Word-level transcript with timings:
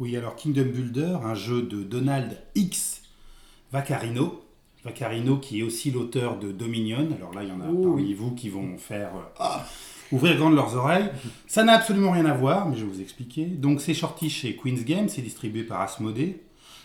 Oui, 0.00 0.16
alors 0.16 0.34
Kingdom 0.34 0.64
Builder, 0.64 1.18
un 1.22 1.34
jeu 1.34 1.62
de 1.62 1.82
Donald 1.82 2.38
X 2.54 3.02
Vaccarino. 3.70 4.42
Vaccarino 4.82 5.36
qui 5.36 5.60
est 5.60 5.62
aussi 5.62 5.90
l'auteur 5.90 6.38
de 6.38 6.50
Dominion. 6.52 7.06
Alors 7.16 7.34
là, 7.34 7.42
il 7.42 7.50
y 7.50 7.52
en 7.52 7.60
a 7.60 7.68
Oh, 7.70 7.88
parmi 7.88 8.14
vous 8.14 8.30
qui 8.34 8.48
vont 8.48 8.78
faire 8.78 9.10
euh, 9.14 9.20
ah, 9.38 9.66
ouvrir 10.10 10.38
grand 10.38 10.48
leurs 10.48 10.74
oreilles. 10.74 11.10
Ça 11.46 11.64
n'a 11.64 11.72
absolument 11.74 12.12
rien 12.12 12.24
à 12.24 12.32
voir, 12.32 12.66
mais 12.66 12.76
je 12.76 12.84
vais 12.84 12.90
vous 12.90 13.00
expliquer. 13.02 13.44
Donc 13.44 13.82
c'est 13.82 13.92
sorti 13.94 14.30
chez 14.30 14.56
Queen's 14.56 14.84
Game, 14.84 15.08
c'est 15.10 15.20
distribué 15.22 15.64
par 15.64 15.82
Asmodee. 15.82 16.36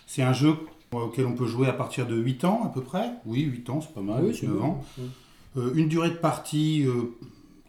C'est 0.08 0.22
un 0.22 0.34
jeu 0.34 0.54
auquel 0.92 1.26
on 1.26 1.34
peut 1.34 1.48
jouer 1.48 1.68
à 1.68 1.74
partir 1.74 2.06
de 2.08 2.16
8 2.18 2.44
ans 2.46 2.64
à 2.66 2.70
peu 2.70 2.82
près. 2.82 3.12
Oui, 3.26 3.42
8 3.42 3.70
ans, 3.70 3.82
c'est 3.82 3.94
pas 3.94 4.02
mal, 4.02 4.18
Ah 4.20 4.24
oui, 4.24 4.30
8, 4.32 4.36
c'est 4.42 4.48
9 4.48 4.58
bon. 4.58 4.64
ans. 4.66 4.84
Euh, 5.58 5.72
une 5.76 5.88
durée 5.88 6.10
de 6.10 6.16
partie 6.16 6.86
euh, 6.86 7.16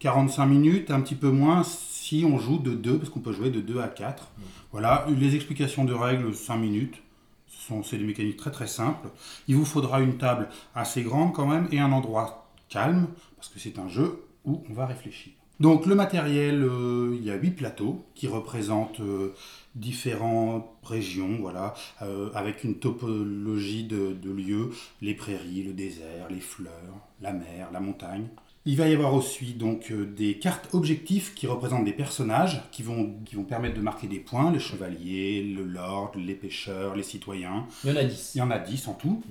45 0.00 0.46
minutes, 0.46 0.90
un 0.90 1.00
petit 1.00 1.14
peu 1.14 1.30
moins 1.30 1.62
si 1.64 2.24
on 2.26 2.38
joue 2.38 2.58
de 2.58 2.72
2, 2.74 2.98
parce 2.98 3.10
qu'on 3.10 3.20
peut 3.20 3.32
jouer 3.32 3.50
de 3.50 3.60
2 3.60 3.80
à 3.80 3.88
4. 3.88 4.30
Voilà, 4.72 5.06
les 5.18 5.34
explications 5.34 5.84
de 5.84 5.94
règles, 5.94 6.34
5 6.34 6.56
minutes. 6.56 7.02
Ce 7.48 7.68
sont- 7.68 7.82
C'est 7.82 7.96
des 7.98 8.04
mécaniques 8.04 8.36
très 8.36 8.50
très 8.50 8.66
simples. 8.66 9.08
Il 9.48 9.56
vous 9.56 9.64
faudra 9.64 10.00
une 10.00 10.18
table 10.18 10.48
assez 10.74 11.02
grande 11.02 11.32
quand 11.32 11.46
même 11.46 11.66
et 11.72 11.80
un 11.80 11.92
endroit 11.92 12.48
calme, 12.68 13.08
parce 13.36 13.48
que 13.48 13.58
c'est 13.58 13.78
un 13.78 13.88
jeu 13.88 14.22
où 14.44 14.62
on 14.70 14.72
va 14.74 14.86
réfléchir. 14.86 15.32
Donc 15.58 15.86
le 15.86 15.94
matériel, 15.94 16.62
euh, 16.62 17.16
il 17.18 17.24
y 17.24 17.30
a 17.30 17.34
8 17.36 17.52
plateaux 17.52 18.04
qui 18.14 18.28
représentent 18.28 19.00
euh, 19.00 19.32
différentes 19.74 20.66
régions, 20.84 21.38
voilà, 21.40 21.72
euh, 22.02 22.28
avec 22.34 22.62
une 22.64 22.74
topologie 22.78 23.84
de, 23.84 24.12
de 24.12 24.30
lieux, 24.30 24.70
les 25.00 25.14
prairies, 25.14 25.62
le 25.62 25.72
désert, 25.72 26.28
les 26.30 26.40
fleurs, 26.40 26.72
la 27.22 27.32
mer, 27.32 27.70
la 27.72 27.80
montagne. 27.80 28.28
Il 28.66 28.76
va 28.76 28.88
y 28.88 28.94
avoir 28.94 29.14
aussi 29.14 29.52
donc 29.54 29.90
euh, 29.92 30.04
des 30.04 30.38
cartes 30.38 30.68
objectifs 30.74 31.34
qui 31.34 31.46
représentent 31.46 31.84
des 31.84 31.92
personnages 31.92 32.62
qui 32.72 32.82
vont, 32.82 33.14
qui 33.24 33.36
vont 33.36 33.44
permettre 33.44 33.76
de 33.76 33.80
marquer 33.80 34.08
des 34.08 34.18
points, 34.18 34.50
les 34.52 34.58
chevaliers, 34.58 35.42
le 35.42 35.64
lord, 35.64 36.12
les 36.16 36.34
pêcheurs, 36.34 36.96
les 36.96 37.04
citoyens. 37.04 37.66
Il 37.84 37.90
y 37.90 37.92
en 37.92 37.96
a 37.96 38.04
10. 38.04 38.32
Il 38.34 38.38
y 38.38 38.42
en 38.42 38.50
a 38.50 38.58
10 38.58 38.88
en 38.88 38.94
tout. 38.94 39.22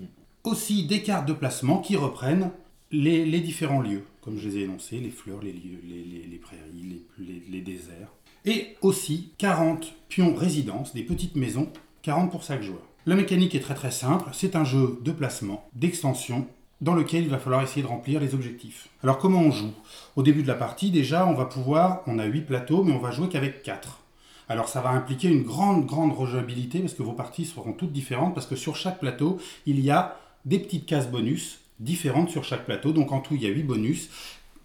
Aussi 0.45 0.85
des 0.85 1.01
cartes 1.03 1.27
de 1.27 1.33
placement 1.33 1.79
qui 1.79 1.95
reprennent 1.97 2.51
les, 2.91 3.25
les 3.25 3.41
différents 3.41 3.81
lieux, 3.81 4.03
comme 4.21 4.37
je 4.37 4.47
les 4.47 4.57
ai 4.59 4.61
énoncés, 4.63 4.99
les 4.99 5.09
fleurs, 5.09 5.41
les, 5.41 5.51
lieux, 5.51 5.81
les, 5.83 6.03
les- 6.03 6.27
les 6.27 6.38
prairies, 6.38 7.03
les, 7.17 7.25
les- 7.25 7.43
les 7.49 7.61
déserts. 7.61 8.13
Et 8.45 8.75
aussi 8.81 9.31
40 9.39 9.93
pions 10.07 10.33
résidences, 10.35 10.93
des 10.93 11.01
petites 11.03 11.35
maisons, 11.35 11.69
40 12.03 12.31
pour 12.31 12.43
chaque 12.43 12.61
joueur. 12.61 12.83
La 13.07 13.15
mécanique 13.15 13.53
est 13.55 13.59
très 13.59 13.73
très 13.75 13.91
simple, 13.91 14.29
c'est 14.33 14.55
un 14.55 14.63
jeu 14.63 14.99
de 15.03 15.11
placement, 15.11 15.67
d'extension, 15.75 16.47
dans 16.81 16.93
lequel 16.93 17.23
il 17.23 17.29
va 17.29 17.37
falloir 17.37 17.61
essayer 17.61 17.81
de 17.81 17.87
remplir 17.87 18.19
les 18.19 18.33
objectifs. 18.33 18.89
Alors 19.03 19.17
comment 19.17 19.39
on 19.39 19.51
joue? 19.51 19.71
Au 20.15 20.23
début 20.23 20.43
de 20.43 20.47
la 20.47 20.55
partie, 20.55 20.91
déjà, 20.91 21.25
on 21.25 21.33
va 21.33 21.45
pouvoir, 21.45 22.01
on 22.07 22.19
a 22.19 22.25
8 22.25 22.41
plateaux, 22.41 22.83
mais 22.83 22.93
on 22.93 22.99
va 22.99 23.11
jouer 23.11 23.29
qu'avec 23.29 23.63
4. 23.63 24.01
Alors 24.47 24.69
ça 24.69 24.81
va 24.81 24.89
impliquer 24.89 25.29
une 25.29 25.43
grande, 25.43 25.85
grande 25.85 26.13
rejouabilité 26.13 26.79
parce 26.79 26.93
que 26.93 27.03
vos 27.03 27.13
parties 27.13 27.45
seront 27.45 27.73
toutes 27.73 27.91
différentes 27.91 28.35
parce 28.35 28.45
que 28.45 28.55
sur 28.55 28.75
chaque 28.75 28.99
plateau, 28.99 29.39
il 29.65 29.79
y 29.79 29.89
a 29.89 30.19
des 30.45 30.59
petites 30.59 30.85
cases 30.85 31.09
bonus 31.09 31.59
différentes 31.79 32.29
sur 32.29 32.43
chaque 32.43 32.65
plateau. 32.65 32.91
Donc 32.91 33.11
en 33.11 33.21
tout, 33.21 33.35
il 33.35 33.41
y 33.41 33.47
a 33.47 33.49
8 33.49 33.63
bonus. 33.63 34.09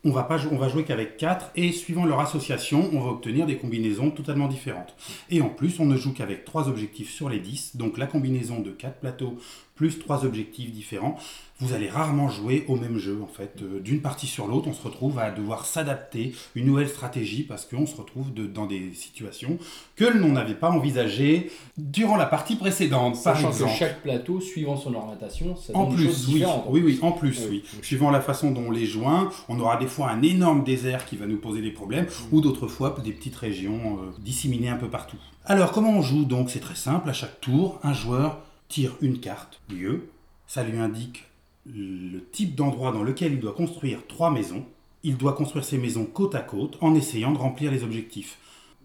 On 0.02 0.12
va, 0.12 0.22
pas, 0.22 0.39
on 0.50 0.56
va 0.56 0.70
jouer 0.70 0.84
qu'avec 0.84 1.19
4 1.19 1.50
et 1.56 1.72
suivant 1.72 2.06
leur 2.06 2.20
association, 2.20 2.89
on 2.95 3.00
va 3.00 3.11
obtenir 3.11 3.45
des 3.45 3.58
combinaisons 3.58 4.11
totalement 4.11 4.48
différentes. 4.48 4.95
Et 5.28 5.42
en 5.42 5.50
plus, 5.50 5.78
on 5.78 5.84
ne 5.84 5.97
joue 5.97 6.14
qu'avec 6.14 6.47
3 6.47 6.69
objectifs 6.69 7.11
sur 7.11 7.28
les 7.28 7.39
10. 7.39 7.77
Donc 7.77 7.98
la 7.98 8.06
combinaison 8.06 8.61
de 8.61 8.70
4 8.70 9.00
plateaux 9.00 9.36
plus 9.81 9.98
3 9.98 10.27
objectifs 10.27 10.70
différents, 10.70 11.17
vous 11.59 11.73
allez 11.73 11.89
rarement 11.89 12.28
jouer 12.28 12.67
au 12.69 12.77
même 12.77 12.98
jeu 12.98 13.19
en 13.23 13.27
fait. 13.27 13.61
Euh, 13.62 13.81
D'une 13.81 14.03
partie 14.03 14.27
sur 14.27 14.47
l'autre, 14.47 14.69
on 14.69 14.75
se 14.75 14.83
retrouve 14.83 15.19
à 15.19 15.31
devoir 15.31 15.64
s'adapter, 15.64 16.34
une 16.55 16.67
nouvelle 16.67 16.89
stratégie 16.91 17.45
parce 17.45 17.64
qu'on 17.64 17.86
se 17.86 17.97
retrouve 17.97 18.31
de- 18.34 18.47
dans 18.47 18.67
des 18.67 18.92
situations 18.92 19.56
que 19.97 20.05
l'on 20.05 20.33
n'avait 20.33 20.55
pas 20.55 20.69
envisagées 20.70 21.51
durant 21.78 22.17
la 22.17 22.27
partie 22.27 22.56
précédente, 22.56 23.14
par 23.25 23.36
Sachant 23.36 23.48
que 23.48 23.55
exemple. 23.55 23.73
chaque 23.78 24.03
plateau, 24.03 24.39
suivant 24.42 24.77
son 24.77 24.92
orientation, 24.95 25.56
ça 25.56 25.75
En 25.75 25.84
donne 25.86 25.97
plus, 25.97 26.28
oui, 26.28 26.45
oui, 26.69 26.83
oui, 26.84 26.98
en 27.01 27.12
plus, 27.12 27.39
Oui. 27.48 27.62
oui. 27.73 27.78
Suivant 27.83 28.11
la 28.11 28.20
façon 28.20 28.51
dont 28.51 28.64
on 28.69 28.70
les 28.70 28.84
joint, 28.84 29.30
on 29.48 29.58
aura 29.61 29.79
des 29.79 29.86
fois 29.86 30.11
un 30.11 30.20
énorme 30.20 30.62
désert 30.62 31.07
qui 31.07 31.17
va 31.17 31.24
nous 31.27 31.39
poser 31.39 31.62
des 31.62 31.70
problèmes, 31.73 32.07
ou 32.33 32.42
d'autres 32.42 32.68
fois 32.68 32.95
des 33.02 33.12
petites 33.12 33.36
régions 33.36 33.97
euh, 34.02 34.11
disséminées 34.18 34.68
un 34.68 34.77
peu 34.77 34.89
partout. 34.91 35.17
Alors, 35.47 35.73
comment 35.73 35.92
on 35.92 36.02
joue 36.02 36.24
donc? 36.27 36.51
C'est 36.51 36.61
très 36.61 36.74
simple. 36.74 37.08
À 37.08 37.14
chaque 37.14 37.41
tour, 37.41 37.79
un 37.83 37.95
joueur 37.95 38.41
tire 38.70 38.97
une 39.03 39.20
carte, 39.20 39.61
lieu. 39.69 40.08
Ça 40.47 40.63
lui 40.63 40.79
indique 40.79 41.27
le 41.67 42.20
type 42.33 42.55
d'endroit 42.55 42.92
dans 42.92 43.03
lequel 43.03 43.35
il 43.35 43.41
doit 43.41 43.53
construire 43.53 44.07
trois 44.07 44.31
maisons. 44.31 44.64
Il 45.03 45.19
doit 45.19 45.35
construire 45.35 45.64
ces 45.64 45.77
maisons 45.77 46.07
côte 46.07 46.35
à 46.35 46.41
côte 46.41 46.79
en 46.80 46.95
essayant 46.95 47.33
de 47.33 47.39
remplir 47.39 47.70
les 47.70 47.85
objectifs. 47.85 48.39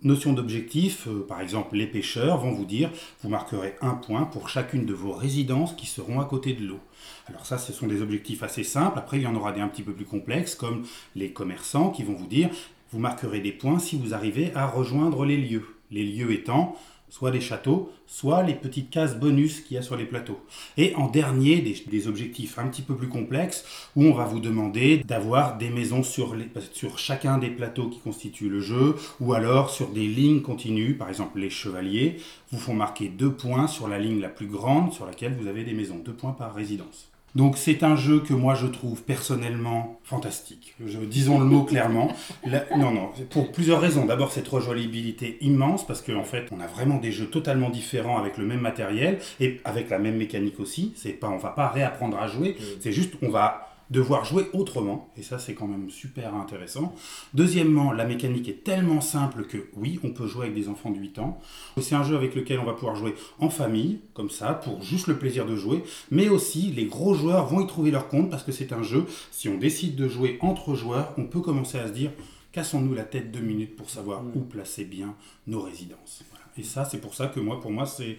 Notion 0.04 0.34
d'objectif, 0.34 1.08
euh, 1.08 1.26
par 1.26 1.40
exemple, 1.40 1.76
les 1.76 1.88
pêcheurs 1.88 2.38
vont 2.38 2.52
vous 2.52 2.66
dire 2.66 2.92
vous 3.22 3.30
marquerez 3.30 3.76
un 3.82 3.94
point 3.94 4.24
pour 4.24 4.50
chacune 4.50 4.86
de 4.86 4.94
vos 4.94 5.14
résidences 5.14 5.74
qui 5.74 5.86
seront 5.86 6.20
à 6.20 6.26
côté 6.26 6.54
de 6.54 6.66
l'eau. 6.66 6.80
Alors 7.28 7.46
ça, 7.46 7.58
ce 7.58 7.72
sont 7.72 7.88
des 7.88 8.02
objectifs 8.02 8.44
assez 8.44 8.64
simples. 8.64 9.00
Après, 9.00 9.18
il 9.18 9.24
y 9.24 9.28
en 9.28 9.36
aura 9.36 9.52
des 9.52 9.62
un 9.62 9.68
petit 9.68 9.84
peu 9.84 9.94
plus 9.94 10.06
complexes, 10.06 10.56
comme 10.56 10.84
les 11.16 11.32
commerçants 11.32 11.92
qui 11.92 12.04
vont 12.04 12.14
vous 12.14 12.28
dire 12.28 12.50
vous 12.92 13.00
marquerez 13.00 13.40
des 13.40 13.52
points 13.52 13.80
si 13.80 13.98
vous 13.98 14.14
arrivez 14.14 14.54
à 14.54 14.68
rejoindre 14.68 15.26
les 15.26 15.38
lieux. 15.38 15.66
Les 15.92 16.04
lieux 16.04 16.32
étant 16.32 16.76
soit 17.10 17.32
les 17.32 17.42
châteaux, 17.42 17.92
soit 18.08 18.44
les 18.44 18.56
petites 18.56 18.90
cases 18.90 19.18
bonus 19.18 19.62
qu'il 19.62 19.76
y 19.76 19.78
a 19.78 19.82
sur 19.82 19.96
les 19.96 20.06
plateaux. 20.06 20.40
Et 20.78 20.96
en 20.96 21.08
dernier, 21.08 21.62
des, 21.62 22.08
objectifs 22.08 22.60
un 22.60 22.68
petit 22.68 22.82
peu 22.82 22.96
plus 22.96 23.08
complexes, 23.08 23.66
où 23.96 24.04
on 24.04 24.14
va 24.14 24.26
vous 24.26 24.40
demander 24.40 24.98
d'avoir 24.98 25.58
des 25.58 25.70
maisons 25.70 26.04
sur, 26.04 26.36
sur 26.74 26.98
chacun 27.00 27.38
des 27.38 27.50
plateaux 27.50 27.90
qui 27.90 28.00
constituent 28.00 28.50
le 28.50 28.60
jeu, 28.60 28.96
ou 29.20 29.34
alors 29.34 29.70
sur 29.70 29.90
des 29.90 30.08
lignes 30.08 30.42
continues, 30.42 30.96
par 30.96 31.10
exemple 31.10 31.40
les 31.40 31.50
chevaliers, 31.50 32.18
vous 32.52 32.60
font 32.60 32.74
marquer 32.74 33.08
deux 33.08 33.32
points 33.32 33.68
sur 33.68 33.88
la 33.88 34.00
ligne 34.00 34.20
la 34.20 34.30
plus 34.30 34.48
grande 34.48 34.94
sur 34.94 35.06
laquelle 35.06 35.36
vous 35.40 35.48
avez 35.48 35.64
des 35.64 35.74
maisons, 35.74 35.98
deux 35.98 36.14
points 36.14 36.34
par 36.34 36.54
résidence. 36.54 37.10
Donc 37.36 37.58
c'est 37.58 37.84
un 37.84 37.96
jeu 37.98 38.22
que 38.22 38.34
moi 38.34 38.56
je 38.56 38.66
trouve 38.68 39.04
personnellement 39.04 40.00
fantastique. 40.04 40.74
Je, 40.86 41.00
disons 41.00 41.38
le 41.40 41.46
mot 41.46 41.64
clairement. 41.64 42.10
La- 42.46 42.66
non, 42.78 42.92
non, 42.92 43.10
pour 43.30 43.52
plusieurs 43.52 43.82
raisons. 43.82 44.06
D'abord 44.06 44.32
cette 44.32 44.48
rejouabilité 44.48 45.38
immense 45.42 45.86
parce 45.86 46.02
qu'en 46.02 46.24
fait 46.24 46.48
on 46.52 46.60
a 46.62 46.68
vraiment 46.68 46.98
des 46.98 47.12
jeux 47.12 47.26
totalement 47.28 47.70
différents 47.70 48.18
avec 48.18 48.38
le 48.38 48.46
même 48.46 48.62
matériel 48.62 49.20
et 49.42 49.60
avec 49.66 49.90
la 49.90 50.00
même 50.00 50.16
mécanique 50.16 50.60
aussi. 50.60 50.94
C'est 50.96 51.12
pas, 51.12 51.28
on 51.30 51.38
va 51.38 51.50
pas 51.50 51.68
réapprendre 51.68 52.18
à 52.18 52.28
jouer. 52.28 52.56
C'est 52.80 52.94
juste 52.94 53.14
on 53.22 53.30
va 53.30 53.75
devoir 53.92 54.26
jouer 54.26 54.50
autrement 54.54 55.10
et 55.16 55.22
ça 55.24 55.38
c'est 55.38 55.54
quand 55.54 55.68
même 55.68 55.90
super 55.90 56.34
intéressant. 56.36 56.94
Deuxièmement, 57.34 57.92
la 57.92 58.06
mécanique 58.06 58.48
est 58.50 58.64
tellement 58.64 59.02
simple 59.02 59.44
que 59.46 59.70
oui, 59.76 60.00
on 60.04 60.10
peut 60.12 60.28
jouer 60.28 60.44
avec 60.46 60.56
des 60.56 60.70
enfants 60.70 60.90
de 60.92 60.98
8 60.98 61.20
ans. 61.20 61.40
C'est 61.82 61.96
un 61.96 62.04
jeu 62.04 62.16
avec 62.16 62.34
lequel 62.36 62.60
on 62.60 62.66
va 62.66 62.74
pouvoir 62.74 62.96
jouer 62.96 63.14
en 63.40 63.50
famille, 63.50 64.00
comme 64.14 64.30
ça, 64.30 64.54
pour 64.54 64.82
juste 64.82 65.08
le 65.08 65.18
plaisir 65.20 65.46
de 65.46 65.56
jouer, 65.56 65.84
mais 66.12 66.30
aussi 66.30 66.72
les 66.72 66.86
gros 66.86 67.14
joueurs 67.14 67.46
vont 67.46 67.62
y 67.62 67.68
trouver 67.68 67.92
leur 67.92 68.08
compte 68.08 68.30
parce 68.32 68.44
que 68.44 68.52
c'est 68.52 68.74
un 68.74 68.82
jeu, 68.84 69.06
si 69.32 69.50
on 69.50 69.58
décide 69.58 69.96
de 69.96 70.08
jouer 70.08 70.38
entre 70.42 70.74
joueurs, 70.76 71.14
on 71.18 71.26
peut 71.26 71.42
commencer 71.42 71.78
à 71.78 71.88
se 71.88 71.94
dire 71.94 72.12
cassons-nous 72.52 72.94
la 72.94 73.04
tête 73.04 73.32
deux 73.32 73.42
minutes 73.42 73.76
pour 73.76 73.90
savoir 73.90 74.24
où 74.34 74.40
placer 74.40 74.86
bien 74.86 75.14
nos 75.46 75.60
résidences. 75.62 76.24
Voilà. 76.32 76.46
Et 76.58 76.64
ça, 76.64 76.86
c'est 76.86 77.00
pour 77.00 77.14
ça 77.14 77.28
que 77.28 77.40
moi, 77.40 77.60
pour 77.60 77.72
moi, 77.72 77.86
c'est 77.86 78.18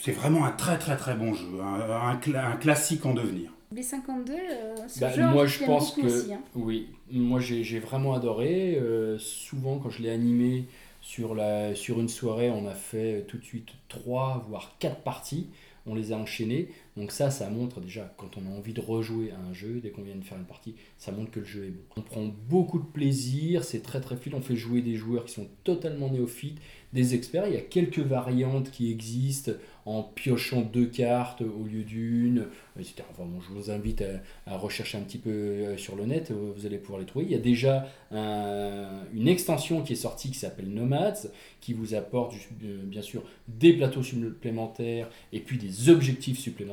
c'est 0.00 0.12
vraiment 0.12 0.44
un 0.44 0.52
très 0.52 0.78
très 0.78 0.96
très 0.96 1.14
bon 1.16 1.34
jeu, 1.34 1.48
un, 1.60 2.10
un 2.10 2.14
cla- 2.16 2.46
un 2.52 2.56
classique 2.56 3.04
en 3.04 3.12
devenir. 3.12 3.50
B52, 3.74 4.30
euh, 4.30 4.74
ce 4.88 5.00
Bah, 5.00 5.12
genre, 5.12 5.32
moi, 5.32 5.46
je 5.46 5.64
pense 5.64 5.92
que 5.92 6.02
aussi, 6.02 6.32
hein. 6.32 6.40
oui. 6.54 6.88
Moi, 7.12 7.40
j'ai 7.40 7.62
j'ai 7.62 7.78
vraiment 7.78 8.14
adoré. 8.14 8.76
Euh, 8.76 9.18
souvent, 9.18 9.78
quand 9.78 9.90
je 9.90 10.02
l'ai 10.02 10.10
animé 10.10 10.64
sur 11.00 11.34
la 11.34 11.74
sur 11.74 12.00
une 12.00 12.08
soirée, 12.08 12.50
on 12.50 12.66
a 12.66 12.74
fait 12.74 13.24
tout 13.28 13.38
de 13.38 13.44
suite 13.44 13.68
trois 13.88 14.44
voire 14.48 14.74
quatre 14.80 15.02
parties. 15.02 15.46
On 15.86 15.94
les 15.94 16.12
a 16.12 16.16
enchaînées. 16.16 16.68
Donc 17.00 17.12
ça, 17.12 17.30
ça 17.30 17.48
montre 17.48 17.80
déjà 17.80 18.12
quand 18.18 18.36
on 18.36 18.46
a 18.46 18.54
envie 18.54 18.74
de 18.74 18.80
rejouer 18.82 19.30
à 19.30 19.38
un 19.48 19.54
jeu, 19.54 19.80
dès 19.82 19.88
qu'on 19.88 20.02
vient 20.02 20.16
de 20.16 20.22
faire 20.24 20.36
une 20.36 20.44
partie, 20.44 20.74
ça 20.98 21.12
montre 21.12 21.30
que 21.30 21.40
le 21.40 21.46
jeu 21.46 21.64
est 21.64 21.70
bon. 21.70 21.80
On 21.96 22.02
prend 22.02 22.24
beaucoup 22.48 22.78
de 22.78 22.84
plaisir. 22.84 23.64
C'est 23.64 23.80
très 23.80 24.02
très 24.02 24.16
fluide. 24.16 24.34
On 24.34 24.42
fait 24.42 24.56
jouer 24.56 24.82
des 24.82 24.96
joueurs 24.96 25.24
qui 25.24 25.32
sont 25.32 25.48
totalement 25.64 26.10
néophytes, 26.10 26.58
des 26.92 27.14
experts. 27.14 27.46
Il 27.46 27.54
y 27.54 27.56
a 27.56 27.62
quelques 27.62 28.00
variantes 28.00 28.70
qui 28.70 28.90
existent 28.90 29.52
en 29.86 30.02
piochant 30.02 30.60
deux 30.60 30.86
cartes 30.86 31.40
au 31.40 31.64
lieu 31.64 31.84
d'une, 31.84 32.46
etc. 32.78 32.96
Enfin, 33.10 33.24
bon, 33.24 33.40
je 33.40 33.48
vous 33.48 33.70
invite 33.70 34.04
à, 34.46 34.56
rechercher 34.58 34.98
un 34.98 35.00
petit 35.00 35.18
peu 35.18 35.30
euh, 35.30 35.76
sur 35.78 35.96
le 35.96 36.04
net, 36.04 36.30
euh, 36.30 36.52
vous 36.54 36.66
allez 36.66 36.76
pouvoir 36.76 37.00
les 37.00 37.06
trouver. 37.06 37.24
Il 37.24 37.30
y 37.30 37.34
a 37.34 37.38
déjà 37.38 37.88
un- 38.10 39.04
une 39.14 39.26
extension 39.26 39.82
qui 39.82 39.94
est 39.94 39.96
sortie 39.96 40.30
qui 40.30 40.38
s'appelle 40.38 40.68
Nomads, 40.68 41.28
qui 41.60 41.72
vous 41.72 41.94
apporte 41.94 42.34
euh, 42.62 42.82
bien 42.84 43.02
sûr 43.02 43.22
des 43.48 43.72
plateaux 43.72 44.02
supplémentaires 44.02 45.08
et 45.32 45.40
puis 45.40 45.56
des 45.56 45.88
objectifs 45.88 46.38
supplémentaires. 46.38 46.70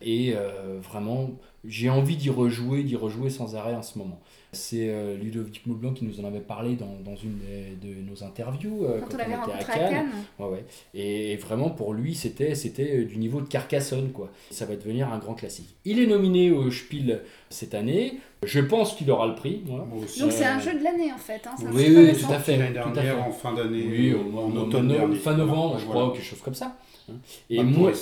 Et 0.00 0.34
euh, 0.34 0.78
vraiment, 0.80 1.30
j'ai 1.64 1.90
envie 1.90 2.16
d'y 2.16 2.30
rejouer, 2.30 2.82
d'y 2.82 2.96
rejouer 2.96 3.30
sans 3.30 3.56
arrêt 3.56 3.74
en 3.74 3.82
ce 3.82 3.98
moment. 3.98 4.20
C'est 4.52 4.88
euh, 4.88 5.16
Ludovic 5.18 5.66
Maublanc 5.66 5.92
qui 5.92 6.06
nous 6.06 6.20
en 6.20 6.24
avait 6.24 6.40
parlé 6.40 6.74
dans, 6.74 6.96
dans 7.04 7.16
une 7.16 7.38
de 7.82 8.00
nos 8.08 8.24
interviews 8.24 8.84
euh, 8.84 9.00
quand, 9.00 9.14
on, 9.14 9.18
l'avait 9.18 9.36
rencontré 9.36 9.72
à 9.72 9.88
Cannes. 9.90 10.08
Ouais, 10.38 10.46
ouais. 10.46 10.64
Et, 10.94 11.36
vraiment 11.36 11.68
pour 11.68 11.92
lui 11.92 12.14
c'était 12.14 12.54
c'était 12.54 13.00
euh, 13.00 13.04
du 13.04 13.18
niveau 13.18 13.42
de 13.42 13.46
Carcassonne 13.46 14.10
quoi. 14.10 14.30
Ça 14.50 14.64
va 14.64 14.76
devenir 14.76 15.12
un 15.12 15.18
grand 15.18 15.34
classique. 15.34 15.76
Il 15.84 15.98
est 15.98 16.06
nominé 16.06 16.50
au 16.50 16.70
Spiel 16.70 17.22
cette 17.50 17.74
année. 17.74 18.20
Je 18.42 18.60
pense 18.60 18.94
qu'il 18.94 19.10
aura 19.10 19.26
le 19.26 19.34
prix. 19.34 19.64
Donc 19.66 20.30
c'est 20.30 20.44
un 20.46 20.60
jeu 20.60 20.78
de 20.78 20.84
l'année 20.84 21.12
en 21.12 21.18
fait. 21.18 21.42
Hein. 21.46 21.54
Oui, 21.72 21.94
oui, 21.94 22.12
tout 22.18 22.32
à 22.32 22.38
fait. 22.38 22.56
L'année 22.56 22.72
dernière 22.72 23.22
en 23.22 23.30
fin 23.30 23.52
d'année. 23.52 23.84
Oui, 23.86 24.14
en, 24.14 24.56
automne, 24.56 25.14
fin 25.16 25.34
novembre, 25.34 25.78
je 25.78 25.84
crois, 25.84 26.08
ou 26.08 26.10
quelque 26.12 26.24
chose 26.24 26.40
comme 26.40 26.54
ça. 26.54 26.76
Hein. 27.10 27.14
Et 27.50 27.62
moi, 27.62 27.92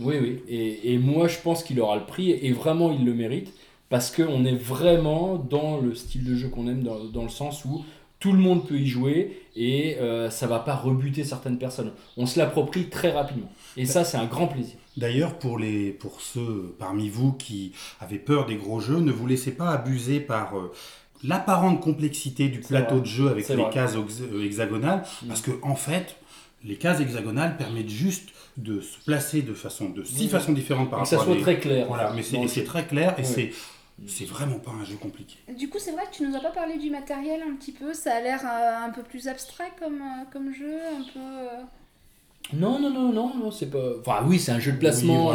oui, 0.00 0.16
oui. 0.20 0.42
Et, 0.48 0.94
et 0.94 0.98
moi, 0.98 1.28
je 1.28 1.38
pense 1.38 1.62
qu'il 1.62 1.80
aura 1.80 1.96
le 1.96 2.06
prix 2.06 2.30
et 2.30 2.52
vraiment, 2.52 2.92
il 2.92 3.01
le 3.04 3.14
mérite 3.14 3.52
parce 3.88 4.10
qu'on 4.10 4.44
est 4.46 4.54
vraiment 4.54 5.36
dans 5.36 5.78
le 5.78 5.94
style 5.94 6.24
de 6.24 6.34
jeu 6.34 6.48
qu'on 6.48 6.66
aime, 6.66 6.82
dans, 6.82 7.22
le 7.22 7.28
sens 7.28 7.64
où 7.66 7.84
tout 8.20 8.32
le 8.32 8.38
monde 8.38 8.66
peut 8.66 8.78
y 8.78 8.86
jouer 8.86 9.42
et 9.54 9.96
euh, 9.98 10.30
ça 10.30 10.46
va 10.46 10.60
pas 10.60 10.74
rebuter 10.74 11.24
certaines 11.24 11.58
personnes. 11.58 11.92
On 12.16 12.24
se 12.24 12.38
l'approprie 12.38 12.88
très 12.88 13.10
rapidement. 13.10 13.50
Et 13.76 13.84
ça, 13.84 14.04
c'est 14.04 14.16
un 14.16 14.24
grand 14.24 14.46
plaisir. 14.46 14.76
D'ailleurs, 14.96 15.38
pour, 15.38 15.58
les, 15.58 15.90
pour 15.90 16.22
ceux 16.22 16.74
parmi 16.78 17.10
vous 17.10 17.32
qui 17.32 17.72
avaient 18.00 18.18
peur 18.18 18.46
des 18.46 18.56
gros 18.56 18.80
jeux, 18.80 19.00
ne 19.00 19.12
vous 19.12 19.26
laissez 19.26 19.52
pas 19.52 19.70
abuser 19.70 20.20
par... 20.20 20.56
Euh, 20.56 20.72
l'apparente 21.24 21.80
complexité 21.80 22.48
du 22.48 22.58
plateau 22.58 22.98
de 22.98 23.06
jeu 23.06 23.28
avec 23.28 23.48
les 23.48 23.68
cases 23.70 23.94
hexagonales, 24.44 25.04
mm. 25.22 25.28
parce 25.28 25.40
que 25.40 25.52
en 25.62 25.76
fait, 25.76 26.16
les 26.64 26.76
cases 26.76 27.00
hexagonales 27.00 27.56
permettent 27.56 27.88
juste 27.88 28.30
de 28.56 28.80
se 28.80 28.98
placer 29.04 29.42
de 29.42 29.54
façon 29.54 29.88
de 29.88 30.04
six 30.04 30.28
façons 30.28 30.52
différentes 30.52 30.90
par 30.90 31.00
rapport 31.00 31.10
que 31.10 31.24
ça 31.24 31.24
soit 31.24 31.40
très 31.40 31.58
clair. 31.58 31.86
Voilà, 31.86 32.12
mais 32.14 32.22
c'est 32.22 32.64
très 32.64 32.86
clair 32.86 33.14
et 33.18 33.24
c'est 33.24 33.52
c'est 34.06 34.24
vraiment 34.24 34.58
pas 34.58 34.70
un 34.72 34.84
jeu 34.84 34.96
compliqué. 34.96 35.36
Du 35.56 35.68
coup, 35.68 35.78
c'est 35.78 35.92
vrai 35.92 36.04
que 36.10 36.16
tu 36.16 36.26
nous 36.26 36.34
as 36.34 36.40
pas 36.40 36.50
parlé 36.50 36.76
du 36.78 36.90
matériel 36.90 37.42
un 37.42 37.54
petit 37.54 37.72
peu. 37.72 37.94
Ça 37.94 38.16
a 38.16 38.20
l'air 38.20 38.40
euh, 38.44 38.86
un 38.86 38.90
peu 38.90 39.02
plus 39.02 39.28
abstrait 39.28 39.72
comme, 39.78 40.00
euh, 40.00 40.24
comme 40.32 40.52
jeu, 40.52 40.74
un 40.74 41.02
peu. 41.12 41.20
Euh. 41.20 41.62
Non, 42.54 42.78
non, 42.78 42.90
non, 42.90 43.12
non, 43.12 43.32
non 43.36 43.50
c'est 43.50 43.70
pas. 43.70 43.78
Enfin, 44.00 44.24
oui, 44.26 44.38
c'est 44.38 44.52
un 44.52 44.60
jeu 44.60 44.72
de 44.72 44.78
placement, 44.78 45.32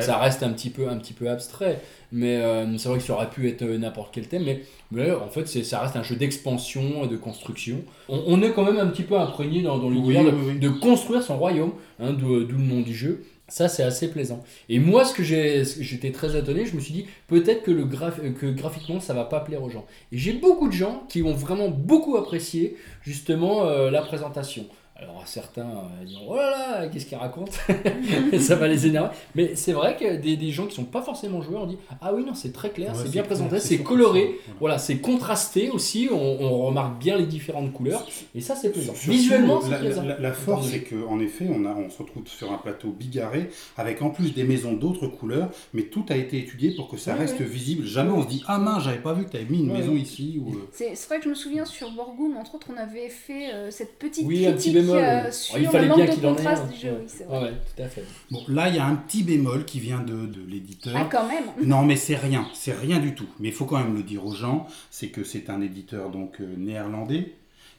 ça, 0.00 0.18
reste 0.18 0.42
un 0.42 0.50
petit 0.50 0.70
peu, 0.70 0.88
un 0.88 0.96
petit 0.96 1.12
peu 1.12 1.28
abstrait. 1.28 1.80
Mais 2.10 2.40
c'est 2.78 2.88
vrai 2.88 2.98
que 2.98 3.04
ça 3.04 3.12
aurait 3.14 3.30
pu 3.30 3.48
être 3.48 3.64
n'importe 3.64 4.14
quel 4.14 4.28
thème. 4.28 4.44
Mais, 4.90 5.10
en 5.10 5.28
fait, 5.28 5.46
ça 5.46 5.80
reste 5.80 5.96
un 5.96 6.02
jeu 6.02 6.16
d'expansion 6.16 7.04
et 7.04 7.08
de 7.08 7.16
construction. 7.16 7.82
On, 8.08 8.42
est 8.42 8.52
quand 8.52 8.64
même 8.64 8.78
un 8.78 8.86
petit 8.86 9.02
peu 9.02 9.18
imprégné 9.18 9.62
dans, 9.62 9.78
dans 9.78 9.90
l'univers 9.90 10.24
de, 10.24 10.68
construire 10.68 11.22
son 11.22 11.36
royaume, 11.38 11.72
hein, 12.00 12.12
d'où 12.12 12.34
le 12.36 12.56
nom 12.56 12.80
du 12.80 12.94
jeu. 12.94 13.22
Ça, 13.50 13.68
c'est 13.68 13.82
assez 13.82 14.10
plaisant. 14.10 14.44
Et 14.68 14.78
moi, 14.78 15.06
ce 15.06 15.14
que 15.14 15.22
j'étais 15.22 16.12
très 16.12 16.38
étonné, 16.38 16.66
je 16.66 16.76
me 16.76 16.80
suis 16.80 16.92
dit, 16.92 17.06
peut-être 17.28 17.62
que, 17.62 17.70
le 17.70 17.86
que 17.86 18.46
graphiquement, 18.46 19.00
ça 19.00 19.14
va 19.14 19.24
pas 19.24 19.40
plaire 19.40 19.62
aux 19.62 19.70
gens. 19.70 19.86
Et 20.12 20.18
j'ai 20.18 20.34
beaucoup 20.34 20.68
de 20.68 20.74
gens 20.74 21.04
qui 21.08 21.22
ont 21.22 21.32
vraiment 21.32 21.68
beaucoup 21.70 22.18
apprécié, 22.18 22.76
justement, 23.02 23.64
euh, 23.64 23.90
la 23.90 24.02
présentation. 24.02 24.66
Alors 25.00 25.22
certains 25.26 25.62
euh, 25.62 26.04
diront 26.04 26.26
oh 26.30 26.36
là 26.36 26.80
là, 26.80 26.88
qu'est-ce 26.88 27.06
qu'il 27.06 27.16
raconte 27.16 27.52
Ça 28.40 28.56
va 28.56 28.66
les 28.66 28.84
énerver. 28.88 29.14
Mais 29.36 29.54
c'est 29.54 29.72
vrai 29.72 29.96
que 29.96 30.16
des, 30.16 30.36
des, 30.36 30.50
gens 30.50 30.66
qui 30.66 30.74
sont 30.74 30.84
pas 30.84 31.02
forcément 31.02 31.40
joueurs 31.40 31.62
ont 31.62 31.66
dit 31.66 31.78
ah 32.00 32.12
oui 32.12 32.24
non 32.24 32.34
c'est 32.34 32.52
très 32.52 32.70
clair, 32.70 32.96
c'est 32.96 33.10
bien 33.10 33.22
présenté, 33.22 33.60
c'est 33.60 33.78
coloré, 33.78 34.40
voilà, 34.58 34.78
c'est 34.78 34.96
contrasté 34.96 35.70
aussi, 35.70 36.08
on, 36.10 36.66
remarque 36.66 36.98
bien 36.98 37.16
les 37.16 37.26
différentes 37.26 37.72
couleurs 37.72 38.04
et 38.34 38.40
ça 38.40 38.56
c'est 38.56 38.70
plaisant. 38.70 38.92
Visuellement 38.92 39.60
c'est 39.60 39.78
plaisant. 39.78 40.02
La, 40.02 40.32
force 40.32 40.68
c'est 40.68 40.82
qu'en 40.82 41.20
effet 41.20 41.46
on, 41.48 41.64
a, 41.64 41.74
on 41.74 41.88
se 41.90 42.02
retrouve 42.02 42.26
sur 42.26 42.52
un 42.52 42.58
plateau 42.58 42.88
bigarré 42.88 43.50
avec 43.76 44.02
en 44.02 44.10
plus 44.10 44.34
des 44.34 44.42
maisons 44.42 44.72
d'autres 44.72 45.06
couleurs, 45.06 45.50
mais 45.74 45.82
tout 45.82 46.06
a 46.08 46.16
été 46.16 46.38
étudié 46.38 46.74
pour 46.74 46.88
que 46.88 46.96
ça 46.96 47.14
reste 47.14 47.40
visible. 47.40 47.86
Jamais 47.86 48.10
on 48.10 48.24
se 48.24 48.28
dit 48.28 48.42
ah 48.48 48.58
mince 48.58 48.82
j'avais 48.82 48.98
pas 48.98 49.12
vu 49.12 49.26
que 49.26 49.30
tu 49.30 49.36
avais 49.36 49.46
mis 49.46 49.60
une 49.60 49.72
maison 49.72 49.94
ici. 49.94 50.40
Ou... 50.44 50.54
Euh. 50.54 50.68
C'est 50.72 51.06
vrai 51.06 51.18
que 51.18 51.24
je 51.24 51.30
me 51.30 51.34
souviens 51.36 51.64
sur 51.64 51.92
Borgoum 51.92 52.36
entre 52.36 52.56
autres 52.56 52.66
on 52.74 52.76
avait 52.76 53.08
fait 53.08 53.54
euh, 53.54 53.70
cette 53.70 53.96
petite 53.96 54.26
critique 54.26 54.87
euh, 54.94 55.30
il 55.58 55.68
fallait 55.68 55.88
bien 55.94 56.06
qu'il 56.06 56.26
en 56.26 56.36
ait 56.36 56.46
un. 56.46 56.66
Du 56.66 56.76
jeu, 56.76 56.96
oui, 57.00 57.04
c'est 57.06 57.24
vrai. 57.24 57.40
Ouais, 57.40 57.52
tout 57.76 57.82
à 57.82 57.88
fait. 57.88 58.04
Bon, 58.30 58.42
là, 58.48 58.68
il 58.68 58.76
y 58.76 58.78
a 58.78 58.86
un 58.86 58.96
petit 58.96 59.22
bémol 59.22 59.64
qui 59.64 59.80
vient 59.80 60.00
de, 60.00 60.26
de 60.26 60.40
l'éditeur. 60.48 60.94
Ah, 60.96 61.08
quand 61.10 61.26
même 61.26 61.44
Non, 61.62 61.82
mais 61.84 61.96
c'est 61.96 62.16
rien, 62.16 62.46
c'est 62.54 62.72
rien 62.72 62.98
du 62.98 63.14
tout. 63.14 63.28
Mais 63.40 63.48
il 63.48 63.54
faut 63.54 63.64
quand 63.66 63.78
même 63.78 63.94
le 63.94 64.02
dire 64.02 64.24
aux 64.26 64.34
gens, 64.34 64.66
c'est 64.90 65.08
que 65.08 65.24
c'est 65.24 65.50
un 65.50 65.60
éditeur 65.60 66.10
donc 66.10 66.40
euh, 66.40 66.54
néerlandais. 66.56 67.34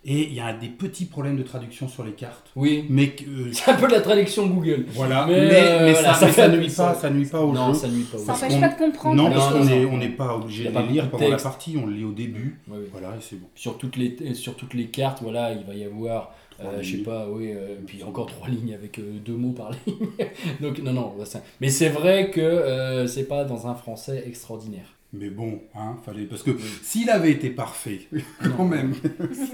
Et 0.05 0.27
il 0.27 0.33
y 0.33 0.39
a 0.39 0.53
des 0.53 0.69
petits 0.69 1.05
problèmes 1.05 1.35
de 1.35 1.43
traduction 1.43 1.87
sur 1.87 2.03
les 2.03 2.13
cartes. 2.13 2.51
Oui. 2.55 2.85
Mais 2.89 3.15
euh, 3.27 3.49
c'est 3.51 3.71
un 3.71 3.75
peu 3.75 3.87
de 3.87 3.91
la 3.91 4.01
traduction 4.01 4.47
Google. 4.47 4.85
Voilà. 4.89 5.25
Mais, 5.27 5.49
mais, 5.81 5.93
ça, 5.93 6.13
ça, 6.13 6.47
nuit 6.47 6.69
pas, 6.69 6.93
ça 6.93 7.09
nuit 7.09 7.25
pas 7.25 7.41
au 7.41 7.51
non, 7.51 7.73
jeu. 7.73 7.79
Ça 7.79 7.87
nuit 7.89 8.03
pas. 8.03 8.17
Ça 8.17 8.33
n'empêche 8.33 8.59
pas 8.59 8.69
de 8.69 8.77
comprendre. 8.77 9.15
Non, 9.15 9.29
parce 9.29 9.51
qu'on 9.51 9.65
n'est 9.65 9.85
on 9.85 10.11
pas 10.15 10.35
obligé 10.35 10.69
de 10.69 10.77
les 10.77 10.87
lire 10.87 11.09
pendant 11.09 11.29
la 11.29 11.37
partie. 11.37 11.77
On 11.81 11.85
le 11.85 11.93
lit 11.93 12.05
au 12.05 12.13
début. 12.13 12.59
Voilà, 12.67 13.09
et 13.09 13.21
c'est 13.21 13.39
bon. 13.39 13.47
Sur 13.55 13.77
toutes 13.77 13.97
les 13.97 14.33
sur 14.33 14.55
toutes 14.55 14.73
les 14.73 14.87
cartes, 14.87 15.21
voilà, 15.21 15.51
il 15.51 15.65
va 15.65 15.73
y 15.73 15.83
avoir 15.83 16.31
euh, 16.61 16.81
je 16.81 16.97
sais 16.97 17.03
pas, 17.03 17.27
oui, 17.29 17.53
euh, 17.53 17.75
puis 17.85 18.03
encore 18.03 18.25
trois 18.25 18.49
lignes 18.49 18.73
avec 18.73 18.99
euh, 18.99 19.19
deux 19.23 19.35
mots 19.35 19.53
par 19.53 19.71
ligne. 19.71 19.95
Donc, 20.61 20.79
non, 20.79 20.93
non, 20.93 21.15
mais 21.61 21.69
c'est 21.69 21.89
vrai 21.89 22.31
que 22.31 23.05
c'est 23.07 23.27
pas 23.27 23.45
dans 23.45 23.67
un 23.67 23.75
français 23.75 24.23
extraordinaire. 24.27 24.95
Mais 25.11 25.31
bon, 25.31 25.59
hein, 25.73 25.97
fallait 26.05 26.25
parce 26.25 26.43
que 26.43 26.51
s'il 26.83 27.09
avait 27.09 27.31
été 27.31 27.49
parfait, 27.49 28.01
quand 28.57 28.65
même. 28.65 28.93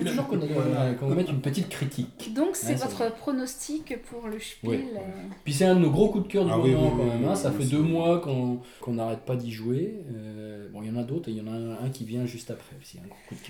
Il 0.01 0.05
toujours 0.05 0.27
qu'on 0.27 1.15
met 1.15 1.23
une 1.23 1.39
petite 1.39 1.69
critique. 1.69 2.33
Donc 2.33 2.57
c'est 2.57 2.75
votre 2.75 3.15
pronostic 3.15 4.01
pour 4.03 4.27
le 4.27 4.37
Spiel. 4.39 4.99
Puis 5.45 5.53
c'est 5.53 5.65
un 5.65 5.75
de 5.75 5.79
nos 5.79 5.91
gros 5.91 6.09
coups 6.09 6.27
de 6.27 6.31
cœur 6.31 6.45
du 6.45 6.51
ah 6.51 6.57
moment 6.57 6.91
quand 6.91 7.05
même. 7.05 7.25
Hein. 7.25 7.35
Ça 7.35 7.51
fait 7.51 7.65
deux 7.65 7.81
mois 7.81 8.19
qu'on 8.19 8.93
n'arrête 8.93 9.21
pas 9.21 9.37
d'y 9.37 9.51
jouer. 9.51 9.97
bon, 10.73 10.81
il 10.83 10.89
y 10.89 10.91
en 10.91 10.97
a 10.97 11.03
d'autres 11.03 11.29
et 11.29 11.31
il 11.31 11.37
y 11.37 11.41
en 11.41 11.47
a 11.47 11.55
un, 11.55 11.89
qui 11.89 12.03
vient 12.03 12.25
juste 12.25 12.51
après. 12.51 12.75
C'est 12.83 12.99
un 12.99 13.07
gros 13.07 13.15
coup 13.29 13.35
de 13.35 13.39
cœur. 13.39 13.43